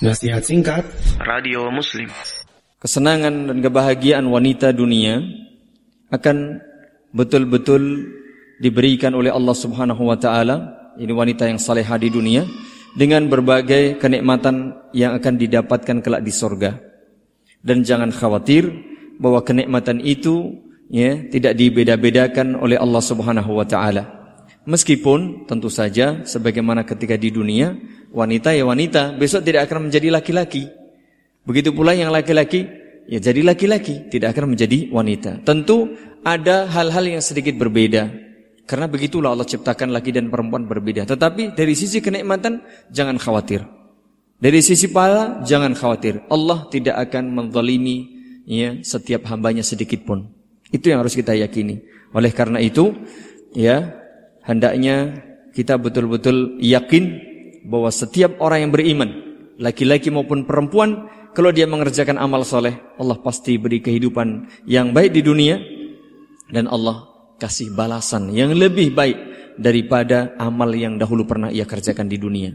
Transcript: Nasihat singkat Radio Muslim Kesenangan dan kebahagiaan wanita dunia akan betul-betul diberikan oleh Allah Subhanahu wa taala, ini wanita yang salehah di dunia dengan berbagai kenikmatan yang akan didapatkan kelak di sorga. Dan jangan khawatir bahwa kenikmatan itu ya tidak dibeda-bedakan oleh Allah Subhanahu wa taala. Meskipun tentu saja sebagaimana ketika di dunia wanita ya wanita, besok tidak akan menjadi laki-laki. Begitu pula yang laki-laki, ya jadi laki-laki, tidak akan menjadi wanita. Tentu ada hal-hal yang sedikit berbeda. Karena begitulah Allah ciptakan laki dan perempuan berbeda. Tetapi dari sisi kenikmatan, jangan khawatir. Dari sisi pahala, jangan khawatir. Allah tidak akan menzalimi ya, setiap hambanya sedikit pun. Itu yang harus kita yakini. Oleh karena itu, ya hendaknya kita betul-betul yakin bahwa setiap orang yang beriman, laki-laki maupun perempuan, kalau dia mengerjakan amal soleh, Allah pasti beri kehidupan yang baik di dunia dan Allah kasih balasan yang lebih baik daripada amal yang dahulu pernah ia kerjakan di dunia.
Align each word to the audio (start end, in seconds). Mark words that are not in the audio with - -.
Nasihat 0.00 0.40
singkat 0.40 0.88
Radio 1.20 1.68
Muslim 1.68 2.08
Kesenangan 2.80 3.52
dan 3.52 3.60
kebahagiaan 3.60 4.24
wanita 4.32 4.72
dunia 4.72 5.20
akan 6.08 6.56
betul-betul 7.12 8.08
diberikan 8.64 9.12
oleh 9.12 9.28
Allah 9.28 9.52
Subhanahu 9.52 10.08
wa 10.08 10.16
taala, 10.16 10.72
ini 10.96 11.12
wanita 11.12 11.44
yang 11.52 11.60
salehah 11.60 12.00
di 12.00 12.08
dunia 12.08 12.48
dengan 12.96 13.28
berbagai 13.28 14.00
kenikmatan 14.00 14.72
yang 14.96 15.20
akan 15.20 15.36
didapatkan 15.36 16.00
kelak 16.00 16.24
di 16.24 16.32
sorga. 16.32 16.80
Dan 17.60 17.84
jangan 17.84 18.08
khawatir 18.08 18.72
bahwa 19.20 19.44
kenikmatan 19.44 20.00
itu 20.00 20.64
ya 20.88 21.28
tidak 21.28 21.60
dibeda-bedakan 21.60 22.56
oleh 22.56 22.80
Allah 22.80 23.04
Subhanahu 23.04 23.52
wa 23.52 23.68
taala. 23.68 24.08
Meskipun 24.64 25.44
tentu 25.44 25.68
saja 25.68 26.24
sebagaimana 26.24 26.88
ketika 26.88 27.20
di 27.20 27.28
dunia 27.28 27.76
wanita 28.10 28.54
ya 28.54 28.66
wanita, 28.66 29.14
besok 29.16 29.46
tidak 29.46 29.70
akan 29.70 29.88
menjadi 29.88 30.10
laki-laki. 30.10 30.68
Begitu 31.46 31.72
pula 31.72 31.96
yang 31.96 32.12
laki-laki, 32.12 32.68
ya 33.08 33.18
jadi 33.18 33.40
laki-laki, 33.42 34.10
tidak 34.12 34.36
akan 34.36 34.54
menjadi 34.54 34.90
wanita. 34.92 35.42
Tentu 35.46 35.96
ada 36.26 36.68
hal-hal 36.68 37.18
yang 37.18 37.22
sedikit 37.24 37.56
berbeda. 37.56 38.10
Karena 38.68 38.86
begitulah 38.86 39.34
Allah 39.34 39.48
ciptakan 39.48 39.90
laki 39.90 40.14
dan 40.14 40.30
perempuan 40.30 40.68
berbeda. 40.70 41.02
Tetapi 41.02 41.58
dari 41.58 41.74
sisi 41.74 41.98
kenikmatan, 41.98 42.62
jangan 42.94 43.18
khawatir. 43.18 43.66
Dari 44.38 44.62
sisi 44.62 44.88
pahala, 44.88 45.42
jangan 45.42 45.74
khawatir. 45.74 46.22
Allah 46.30 46.70
tidak 46.70 46.96
akan 47.10 47.34
menzalimi 47.34 48.08
ya, 48.46 48.78
setiap 48.86 49.26
hambanya 49.26 49.66
sedikit 49.66 50.06
pun. 50.06 50.30
Itu 50.70 50.86
yang 50.94 51.02
harus 51.02 51.18
kita 51.18 51.34
yakini. 51.34 51.82
Oleh 52.14 52.30
karena 52.30 52.62
itu, 52.62 52.94
ya 53.58 53.90
hendaknya 54.46 55.18
kita 55.50 55.74
betul-betul 55.76 56.62
yakin 56.62 57.29
bahwa 57.64 57.90
setiap 57.92 58.40
orang 58.40 58.68
yang 58.68 58.72
beriman, 58.72 59.10
laki-laki 59.60 60.08
maupun 60.08 60.48
perempuan, 60.48 61.08
kalau 61.36 61.54
dia 61.54 61.68
mengerjakan 61.68 62.18
amal 62.18 62.42
soleh, 62.42 62.74
Allah 62.98 63.18
pasti 63.22 63.54
beri 63.60 63.78
kehidupan 63.78 64.50
yang 64.66 64.90
baik 64.90 65.14
di 65.14 65.22
dunia 65.22 65.60
dan 66.50 66.66
Allah 66.66 67.06
kasih 67.38 67.72
balasan 67.72 68.34
yang 68.34 68.52
lebih 68.52 68.92
baik 68.92 69.16
daripada 69.56 70.34
amal 70.36 70.68
yang 70.74 70.98
dahulu 70.98 71.24
pernah 71.28 71.48
ia 71.48 71.64
kerjakan 71.64 72.10
di 72.10 72.18
dunia. 72.18 72.50